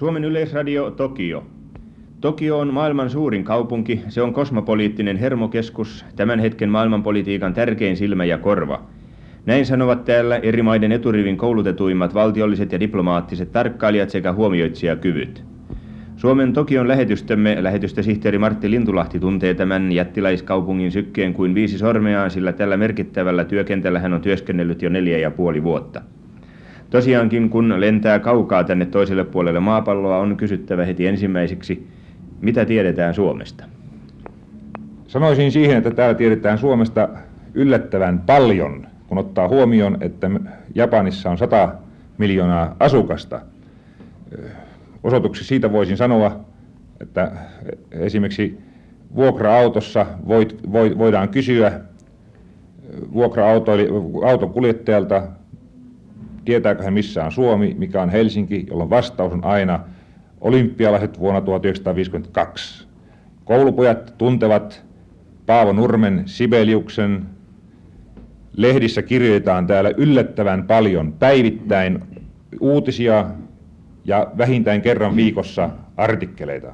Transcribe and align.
Suomen 0.00 0.24
yleisradio 0.24 0.90
Tokio. 0.90 1.44
Tokio 2.20 2.58
on 2.58 2.74
maailman 2.74 3.10
suurin 3.10 3.44
kaupunki, 3.44 4.00
se 4.08 4.22
on 4.22 4.32
kosmopoliittinen 4.32 5.16
hermokeskus, 5.16 6.04
tämän 6.16 6.38
hetken 6.38 6.68
maailmanpolitiikan 6.68 7.54
tärkein 7.54 7.96
silmä 7.96 8.24
ja 8.24 8.38
korva. 8.38 8.82
Näin 9.46 9.66
sanovat 9.66 10.04
täällä 10.04 10.36
eri 10.36 10.62
maiden 10.62 10.92
eturivin 10.92 11.36
koulutetuimmat 11.36 12.14
valtiolliset 12.14 12.72
ja 12.72 12.80
diplomaattiset 12.80 13.52
tarkkailijat 13.52 14.10
sekä 14.10 14.32
huomioitsijakyvyt. 14.32 15.44
Suomen 16.16 16.52
Tokion 16.52 16.88
lähetystömme 16.88 17.56
lähetystösihteeri 17.62 18.38
Martti 18.38 18.70
Lintulahti 18.70 19.20
tuntee 19.20 19.54
tämän 19.54 19.92
jättiläiskaupungin 19.92 20.92
sykkeen 20.92 21.34
kuin 21.34 21.54
viisi 21.54 21.78
sormeaan, 21.78 22.30
sillä 22.30 22.52
tällä 22.52 22.76
merkittävällä 22.76 23.44
työkentällä 23.44 23.98
hän 23.98 24.12
on 24.12 24.20
työskennellyt 24.20 24.82
jo 24.82 24.90
neljä 24.90 25.18
ja 25.18 25.30
puoli 25.30 25.62
vuotta. 25.62 26.02
Tosiaankin 26.90 27.50
kun 27.50 27.80
lentää 27.80 28.18
kaukaa 28.18 28.64
tänne 28.64 28.86
toiselle 28.86 29.24
puolelle 29.24 29.60
maapalloa, 29.60 30.18
on 30.18 30.36
kysyttävä 30.36 30.84
heti 30.84 31.06
ensimmäiseksi, 31.06 31.88
mitä 32.40 32.64
tiedetään 32.64 33.14
Suomesta? 33.14 33.64
Sanoisin 35.06 35.52
siihen, 35.52 35.78
että 35.78 35.90
täällä 35.90 36.14
tiedetään 36.14 36.58
Suomesta 36.58 37.08
yllättävän 37.54 38.18
paljon, 38.18 38.86
kun 39.06 39.18
ottaa 39.18 39.48
huomioon, 39.48 39.98
että 40.00 40.30
Japanissa 40.74 41.30
on 41.30 41.38
100 41.38 41.68
miljoonaa 42.18 42.76
asukasta. 42.80 43.40
Osoituksi 45.02 45.44
siitä 45.44 45.72
voisin 45.72 45.96
sanoa, 45.96 46.40
että 47.00 47.32
esimerkiksi 47.90 48.58
vuokra-autossa 49.14 50.06
voit, 50.28 50.60
voidaan 50.72 51.28
kysyä 51.28 51.80
vuokra-autokuljettajalta, 53.12 55.22
tietääkö 56.44 56.82
hän 56.82 56.92
missä 56.92 57.24
on 57.24 57.32
Suomi, 57.32 57.74
mikä 57.78 58.02
on 58.02 58.10
Helsinki, 58.10 58.66
jolloin 58.68 58.90
vastaus 58.90 59.32
on 59.32 59.44
aina 59.44 59.80
olympialaiset 60.40 61.20
vuonna 61.20 61.40
1952. 61.40 62.88
Koulupojat 63.44 64.14
tuntevat 64.18 64.84
Paavo 65.46 65.72
Nurmen 65.72 66.22
Sibeliuksen. 66.26 67.26
Lehdissä 68.56 69.02
kirjoitetaan 69.02 69.66
täällä 69.66 69.90
yllättävän 69.96 70.64
paljon 70.66 71.12
päivittäin 71.12 72.00
uutisia 72.60 73.26
ja 74.04 74.32
vähintään 74.38 74.82
kerran 74.82 75.16
viikossa 75.16 75.70
artikkeleita. 75.96 76.72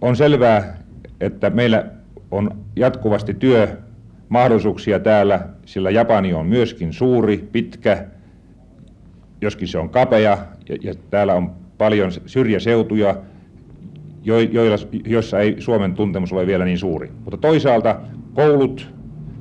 On 0.00 0.16
selvää, 0.16 0.78
että 1.20 1.50
meillä 1.50 1.84
on 2.30 2.50
jatkuvasti 2.76 3.34
työmahdollisuuksia 3.34 5.00
täällä, 5.00 5.48
sillä 5.64 5.90
Japani 5.90 6.34
on 6.34 6.46
myöskin 6.46 6.92
suuri, 6.92 7.48
pitkä, 7.52 8.04
joskin 9.42 9.68
se 9.68 9.78
on 9.78 9.90
kapea, 9.90 10.38
ja, 10.68 10.76
ja 10.82 10.94
täällä 11.10 11.34
on 11.34 11.52
paljon 11.78 12.10
syrjäseutuja, 12.26 13.16
joilla, 14.24 14.76
joissa 15.06 15.40
ei 15.40 15.56
Suomen 15.58 15.94
tuntemus 15.94 16.32
ole 16.32 16.46
vielä 16.46 16.64
niin 16.64 16.78
suuri. 16.78 17.10
Mutta 17.24 17.36
toisaalta 17.36 18.00
koulut, 18.34 18.92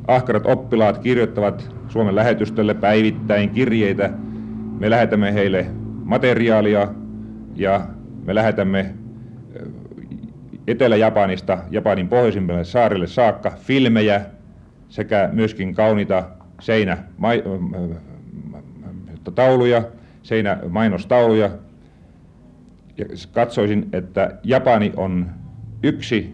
ahkarat 0.08 0.45
oppilaat 0.45 0.97
kirjoittavat 0.97 1.75
Suomen 1.88 2.16
lähetystölle 2.16 2.73
päivittäin 2.73 3.49
kirjeitä. 3.49 4.09
Me 4.80 4.89
lähetämme 4.89 5.33
heille 5.33 5.66
materiaalia 6.03 6.88
ja 7.55 7.88
me 8.25 8.36
lähetämme 8.36 8.93
Etelä-Japanista 10.67 11.58
Japanin 11.71 12.08
pohjoisimmille 12.08 12.63
saarille 12.63 13.08
saakka 13.08 13.52
filmejä 13.58 14.21
sekä 14.89 15.30
myöskin 15.31 15.73
kauniita 15.73 16.23
seinä 16.61 16.97
tauluja, 19.31 19.83
seinämainostauluja. 20.23 21.50
Ja 22.97 23.05
katsoisin, 23.31 23.89
että 23.94 24.38
Japani 24.44 24.94
on 24.97 25.25
yksi 25.83 26.33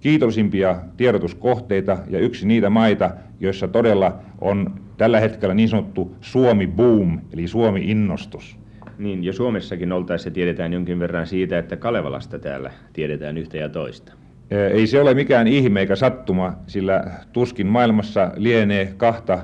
kiitollisimpia 0.00 0.76
tiedotuskohteita 0.96 1.98
ja 2.10 2.18
yksi 2.18 2.46
niitä 2.46 2.70
maita, 2.70 3.10
joissa 3.40 3.68
todella 3.68 4.18
on 4.40 4.74
tällä 4.96 5.20
hetkellä 5.20 5.54
niin 5.54 5.68
sanottu 5.68 6.16
Suomi-boom, 6.20 7.20
eli 7.32 7.48
Suomi-innostus. 7.48 8.58
Niin, 8.98 9.24
jo 9.24 9.32
Suomessakin 9.32 9.92
oltaessa 9.92 10.30
tiedetään 10.30 10.72
jonkin 10.72 10.98
verran 10.98 11.26
siitä, 11.26 11.58
että 11.58 11.76
Kalevalasta 11.76 12.38
täällä 12.38 12.70
tiedetään 12.92 13.38
yhtä 13.38 13.56
ja 13.56 13.68
toista. 13.68 14.12
Ei 14.50 14.86
se 14.86 15.00
ole 15.00 15.14
mikään 15.14 15.46
ihme 15.46 15.80
eikä 15.80 15.96
sattuma, 15.96 16.52
sillä 16.66 17.04
tuskin 17.32 17.66
maailmassa 17.66 18.32
lienee 18.36 18.94
kahta 18.96 19.38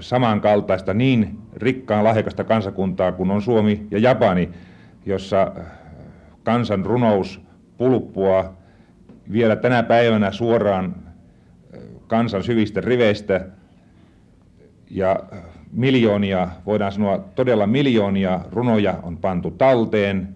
samankaltaista 0.00 0.94
niin 0.94 1.38
rikkaan 1.56 2.04
lahjakasta 2.04 2.44
kansakuntaa 2.44 3.12
kuin 3.12 3.30
on 3.30 3.42
Suomi 3.42 3.86
ja 3.90 3.98
Japani, 3.98 4.50
jossa 5.06 5.52
kansan 6.42 6.86
runous 6.86 7.40
pulppua 7.78 8.54
vielä 9.32 9.56
tänä 9.56 9.82
päivänä 9.82 10.32
suoraan 10.32 10.94
kansan 12.06 12.42
syvistä 12.42 12.80
riveistä 12.80 13.46
ja 14.90 15.20
miljoonia, 15.72 16.48
voidaan 16.66 16.92
sanoa 16.92 17.18
todella 17.18 17.66
miljoonia 17.66 18.40
runoja 18.52 18.98
on 19.02 19.16
pantu 19.16 19.50
talteen. 19.50 20.28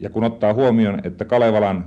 Ja 0.00 0.10
kun 0.10 0.24
ottaa 0.24 0.54
huomioon, 0.54 1.00
että 1.04 1.24
Kalevalan 1.24 1.84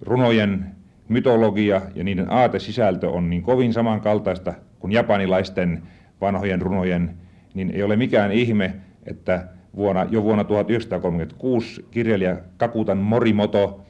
runojen 0.00 0.66
mytologia 1.08 1.80
ja 1.94 2.04
niiden 2.04 2.32
aatesisältö 2.32 3.10
on 3.10 3.30
niin 3.30 3.42
kovin 3.42 3.72
samankaltaista 3.72 4.54
kuin 4.78 4.92
japanilaisten 4.92 5.82
vanhojen 6.20 6.62
runojen, 6.62 7.14
niin 7.54 7.70
ei 7.70 7.82
ole 7.82 7.96
mikään 7.96 8.32
ihme, 8.32 8.74
että 9.06 9.48
vuonna, 9.76 10.06
jo 10.10 10.22
vuonna 10.22 10.44
1936 10.44 11.86
kirjailija 11.90 12.36
Kakutan 12.56 12.98
Morimoto 12.98 13.80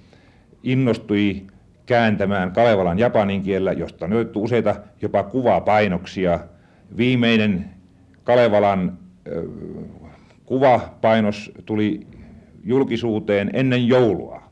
innostui 0.63 1.47
kääntämään 1.87 2.53
Kalevalan 2.53 2.99
japanin 2.99 3.43
kielellä, 3.43 3.73
josta 3.73 4.05
on 4.05 4.15
löytyy 4.15 4.43
useita 4.43 4.77
jopa 5.03 5.23
kuvapainoksia. 5.23 6.41
Viimeinen 6.97 7.71
Kalevalan 8.25 8.99
kuvapainos 10.45 11.53
tuli 11.67 12.07
julkisuuteen 12.65 13.51
ennen 13.53 13.89
joulua. 13.89 14.43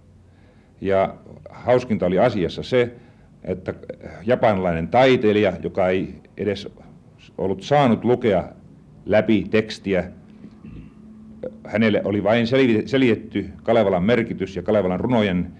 Ja 0.81 1.15
hauskinta 1.51 2.07
oli 2.07 2.19
asiassa 2.19 2.63
se, 2.63 2.95
että 3.45 3.75
japanilainen 4.27 4.89
taiteilija, 4.89 5.53
joka 5.63 5.89
ei 5.89 6.15
edes 6.37 6.69
ollut 7.39 7.63
saanut 7.63 8.05
lukea 8.05 8.49
läpi 9.07 9.47
tekstiä, 9.51 10.11
hänelle 11.67 12.03
oli 12.05 12.23
vain 12.23 12.47
selitetty 12.87 13.51
Kalevalan 13.63 14.05
merkitys 14.05 14.57
ja 14.57 14.63
Kalevalan 14.63 15.01
runojen 15.01 15.53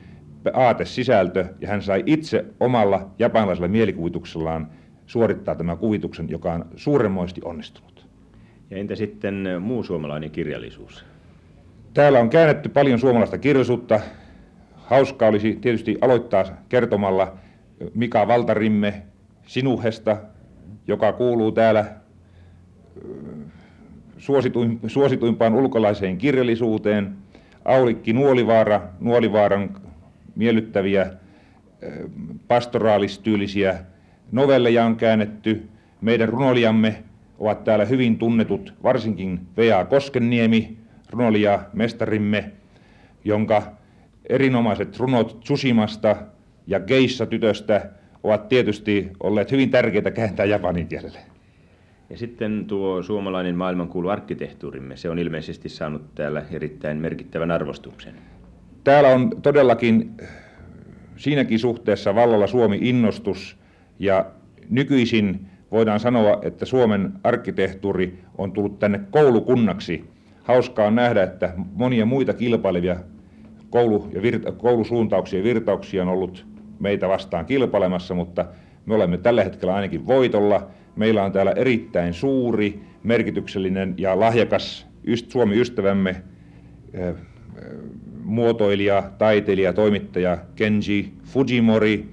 aatesisältö, 0.53 1.47
ja 1.61 1.69
hän 1.69 1.83
sai 1.83 2.03
itse 2.07 2.45
omalla 2.61 3.11
japanilaisella 3.19 3.69
mielikuvituksellaan 3.69 4.71
suorittaa 5.07 5.55
tämän 5.55 5.79
kuvituksen, 5.79 6.29
joka 6.29 6.53
on 6.53 6.65
suuremmoisesti 6.77 7.41
onnistunut. 7.45 8.07
Ja 8.71 8.77
entä 8.77 8.95
sitten 8.95 9.49
muu 9.61 9.83
suomalainen 9.83 10.31
kirjallisuus? 10.31 11.05
Täällä 11.95 12.21
on 12.21 12.31
käännetty 12.31 12.69
paljon 12.69 12.99
suomalaista 12.99 13.39
kirjallisuutta. 13.39 14.01
Hauska 14.75 15.27
olisi 15.27 15.59
tietysti 15.61 15.99
aloittaa 16.01 16.45
kertomalla 16.69 17.37
Mika 17.95 18.29
Valtarimme 18.29 19.03
Sinuhesta, 19.47 20.17
joka 20.89 21.13
kuuluu 21.13 21.53
täällä 21.53 21.85
suosituin, 24.19 24.81
suosituimpaan 24.87 25.55
ulkolaiseen 25.55 26.19
kirjallisuuteen. 26.19 27.17
Aulikki 27.65 28.13
Nuolivaara, 28.13 28.83
Nuolivaaran 29.01 29.81
miellyttäviä 30.37 31.11
pastoraalistyylisiä 32.49 33.79
novelleja 34.33 34.85
on 34.85 34.97
käännetty. 34.97 35.69
Meidän 36.01 36.29
runoliamme 36.29 37.05
ovat 37.39 37.65
täällä 37.65 37.85
hyvin 37.85 38.19
tunnetut, 38.19 38.75
varsinkin 38.83 39.41
V.A. 39.57 39.85
Koskenniemi, 39.85 40.77
runolia 41.11 41.61
mestarimme, 41.73 42.53
jonka 43.25 43.63
erinomaiset 44.29 44.99
runot 44.99 45.41
Tsushimasta 45.41 46.17
ja 46.67 46.81
Geissa 46.81 47.27
tytöstä 47.27 47.91
ovat 48.27 48.49
tietysti 48.49 49.11
olleet 49.21 49.53
hyvin 49.53 49.71
tärkeitä 49.71 50.11
kääntää 50.11 50.47
japanin 50.47 50.89
kielelle. 50.89 51.19
Ja 52.11 52.19
sitten 52.19 52.65
tuo 52.67 53.03
suomalainen 53.03 53.57
maailmankuulu 53.57 54.09
arkkitehtuurimme, 54.09 54.97
se 54.97 55.11
on 55.11 55.19
ilmeisesti 55.19 55.69
saanut 55.69 56.15
täällä 56.15 56.43
erittäin 56.51 56.97
merkittävän 56.99 57.51
arvostuksen. 57.51 58.15
Täällä 58.85 59.09
on 59.09 59.31
todellakin 59.43 60.11
siinäkin 61.17 61.59
suhteessa 61.59 62.15
vallalla 62.15 62.47
Suomi-innostus 62.47 63.57
ja 63.99 64.27
nykyisin 64.71 65.47
voidaan 65.71 66.01
sanoa, 66.01 66.39
että 66.43 66.65
Suomen 66.65 67.13
arkkitehtuuri 67.25 68.19
on 68.39 68.53
tullut 68.53 68.79
tänne 68.79 69.01
koulukunnaksi. 69.11 70.05
Hauskaa 70.43 70.87
on 70.87 70.95
nähdä, 70.95 71.23
että 71.23 71.55
monia 71.75 72.07
muita 72.07 72.33
kilpailevia 72.33 72.97
koulu- 73.71 74.09
ja 74.13 74.23
virta- 74.23 74.53
koulusuuntauksia 74.53 75.39
ja 75.39 75.45
virtauksia 75.45 76.03
on 76.03 76.09
ollut 76.09 76.56
meitä 76.81 77.09
vastaan 77.09 77.47
kilpailemassa, 77.47 78.15
mutta 78.15 78.45
me 78.87 78.95
olemme 78.95 79.19
tällä 79.19 79.45
hetkellä 79.45 79.75
ainakin 79.75 80.07
voitolla. 80.07 80.67
Meillä 80.97 81.23
on 81.25 81.33
täällä 81.33 81.53
erittäin 81.53 82.15
suuri, 82.15 82.81
merkityksellinen 83.03 83.95
ja 83.99 84.21
lahjakas 84.21 84.87
Suomi-ystävämme 85.29 86.23
muotoilija, 88.25 89.03
taiteilija, 89.19 89.73
toimittaja 89.73 90.39
Kenji 90.57 91.13
Fujimori, 91.25 92.09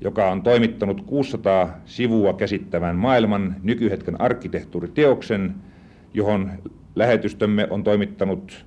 joka 0.00 0.30
on 0.30 0.42
toimittanut 0.42 1.00
600 1.00 1.78
sivua 1.84 2.32
käsittävän 2.32 2.96
maailman 2.96 3.56
nykyhetken 3.62 4.20
arkkitehtuuriteoksen, 4.20 5.54
johon 6.14 6.50
lähetystömme 6.94 7.66
on 7.70 7.84
toimittanut 7.84 8.66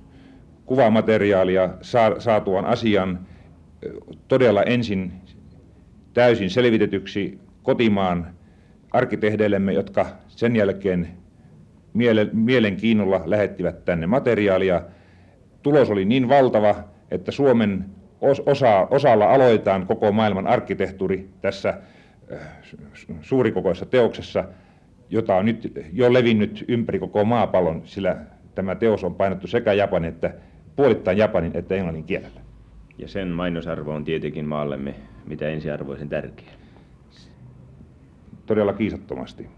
kuvamateriaalia 0.66 1.68
saatuan 2.18 2.64
asian 2.64 3.18
todella 4.28 4.62
ensin 4.62 5.12
täysin 6.14 6.50
selvitetyksi 6.50 7.38
kotimaan 7.62 8.26
arkkitehdeillemme, 8.90 9.72
jotka 9.72 10.06
sen 10.28 10.56
jälkeen 10.56 11.08
mielenkiinnolla 12.32 13.22
lähettivät 13.24 13.84
tänne 13.84 14.06
materiaalia. 14.06 14.82
Tulos 15.62 15.90
oli 15.90 16.04
niin 16.04 16.28
valtava, 16.28 16.74
että 17.10 17.32
Suomen 17.32 17.84
osa, 18.46 18.86
osalla 18.90 19.32
aloitetaan 19.32 19.86
koko 19.86 20.12
maailman 20.12 20.46
arkkitehtuuri 20.46 21.28
tässä 21.40 21.68
äh, 22.32 22.38
suurikokoisessa 23.20 23.86
teoksessa, 23.86 24.44
jota 25.10 25.36
on 25.36 25.44
nyt 25.44 25.72
jo 25.92 26.12
levinnyt 26.12 26.64
ympäri 26.68 26.98
koko 26.98 27.24
maapallon, 27.24 27.82
sillä 27.84 28.16
tämä 28.54 28.74
teos 28.74 29.04
on 29.04 29.14
painettu 29.14 29.46
sekä 29.46 29.72
Japanin 29.72 30.08
että 30.08 30.34
puolittain 30.76 31.18
Japanin 31.18 31.52
että 31.54 31.74
englannin 31.74 32.04
kielellä. 32.04 32.47
Ja 32.98 33.08
sen 33.08 33.28
mainosarvo 33.28 33.92
on 33.94 34.04
tietenkin 34.04 34.44
maallemme 34.44 34.94
mitä 35.26 35.48
ensiarvoisen 35.48 36.08
tärkeä. 36.08 36.52
Todella 38.46 38.72
kiisattomasti. 38.72 39.48